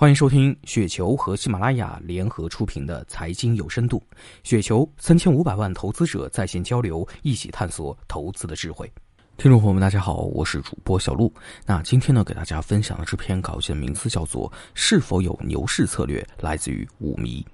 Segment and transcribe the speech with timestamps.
[0.00, 4.00] 欢迎收听雪球和喜马拉雅联合出品的财经有深度。
[4.44, 8.88] 雪球三千五百万投资者在线交流，一起探索投资的智慧。
[9.36, 11.34] 听众朋友们，大家好，我是主播小璐。
[11.66, 17.44] 那今天呢，给大家分享的这篇稿件名字叫做《是否有牛市策略》，来自于五迷。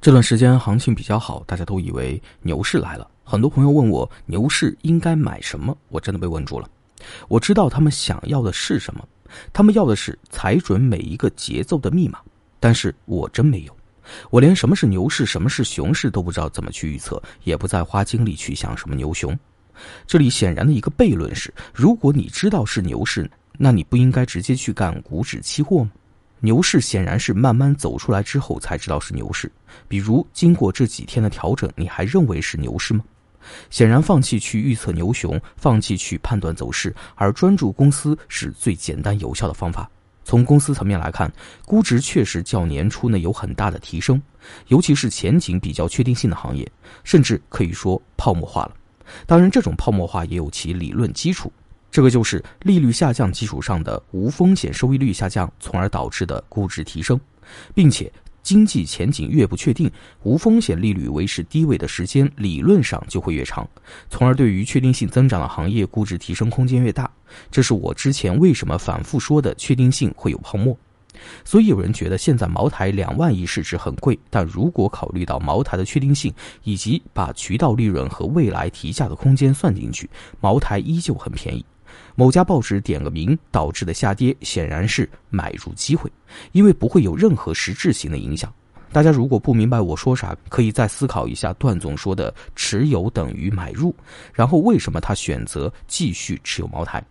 [0.00, 3.08] 这段时间行情比较好，大家都以为牛市来了。
[3.22, 6.68] 很多朋友问我牛市应该买什么，我真的被问住了。
[7.28, 9.06] 我知道他们想要的是什么。
[9.52, 12.18] 他们要的是踩准每一个节奏的密码，
[12.60, 13.76] 但是我真没有，
[14.30, 19.38] 我连什么是牛市、什么是熊市都不知道怎么去预测，也不再花精力去想什么牛熊。
[20.06, 25.90] 这里显然的一个悖论是：如果你知道是牛市，那你不应该直接去干股指期货吗？
[26.40, 29.50] 牛市显然是慢慢走出来之后才知道是牛市，
[29.88, 33.04] 比如经过这几天的调整，你还认为是牛市吗？
[33.70, 39.90] 显然，放弃去预测牛熊，放弃去判断走势，而专注公司是最简单有效的方法。
[40.24, 41.32] 从公司层面来看，
[41.64, 44.20] 估值确实较年初呢有很大的提升，
[44.66, 46.70] 尤其是前景比较确定性的行业，
[47.02, 48.74] 甚至可以说泡沫化了。
[49.26, 51.50] 当然，这种泡沫化也有其理论基础，
[51.90, 57.18] 这个就是利率下降基础上的无风险收益率下降，从而导致的估值提升，
[57.74, 58.12] 并且。
[58.48, 59.90] 经济前景越不确定，
[60.22, 63.68] 无风险利率维持低位的时间理论上就会越长，
[64.08, 67.10] 从而对于确定性增长的行业估值提升空间越大。
[67.50, 70.74] 这是我之前为什么反复说的确定性会有泡沫。
[71.44, 76.32] 所以有人觉得现在茅台两万亿市值很贵，但如果考虑到茅台的确定性
[76.64, 80.08] 以及把渠道利润和未来提价的空间算进去，
[80.40, 81.62] 茅台依旧很便宜。
[82.14, 86.10] 某家报纸点个名导致的下跌，显然是买入机会，
[86.52, 88.52] 因为不会有任何实质性的影响。
[88.90, 93.94] 大家如果不明白我说啥，可以再思考一下段总说的“持有等于买入”，
[94.32, 97.04] 然后为什么他选择继续持有茅台？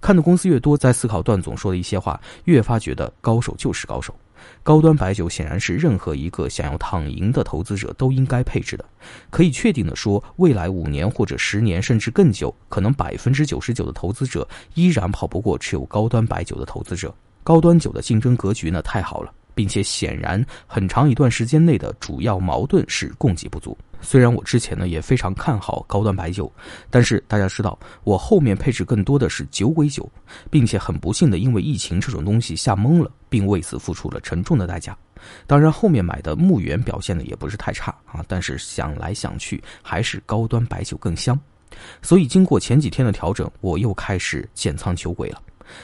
[0.00, 4.14] 看的公司越多，在思考段总说的一些话，越发觉得高手就是高手。
[4.62, 8.84] 高端白酒显然是任何一个想要躺赢的投资者都应该配置的。
[9.30, 17.14] 可以确定的说，未来五年或者十年甚至更久，可能百分之九十九的投资者依然跑不过持有高端白酒的投资者。
[17.44, 23.78] 高端酒的竞争格局呢太好了，并且显然很长一段时间内的主要矛盾是供给不足。
[24.00, 26.52] 虽然我之前呢也非常看好高端白酒，
[26.90, 30.10] 但是大家知道我后面配置更多的是酒鬼酒，
[30.50, 34.98] 并且很不幸的因为疫情这种东西吓懵了，并为此付出了沉重的代价。
[35.46, 41.38] 当然后面买的牧原表现的也不是太差啊，但是想来想去还是高端白酒更香。
[42.02, 45.40] 所以经过前几天的调整，我又开始减仓酒鬼了。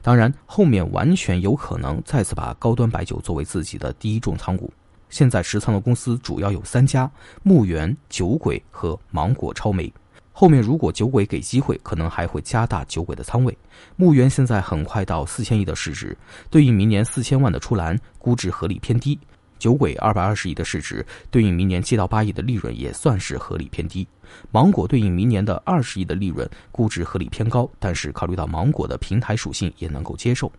[0.00, 4.72] 当然后面完全有可能再次把高端白酒作为自己的第一重仓股。
[5.10, 7.10] 现在持仓的公司主要有三家：
[7.42, 9.92] 牧原、酒鬼和芒果超媒。
[10.32, 13.56] 后面如果酒鬼给机会，可能还会加大酒鬼的仓位。
[13.96, 16.16] 牧原现在很快到四千亿的市值，
[16.48, 19.18] 对应明年四千万的出栏，估值合理偏低。
[19.62, 24.04] 酒鬼二百二十亿的市值，对应明年七到八亿的利润，也算是合理偏低。
[24.50, 30.50] 芒果对应明年的二十亿的利润，估值合理偏高，但是考虑到芒果的平台属性，也能够接受。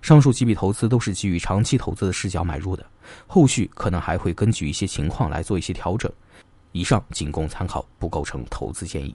[0.00, 2.82] 上述几笔投资都是基于长期投资的视角买入的，
[3.26, 6.10] 后续可能还会根据一些情况来做一些调整。
[6.72, 9.14] 以上仅供参考，不构成投资建议。